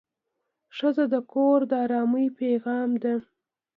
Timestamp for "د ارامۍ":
1.69-2.27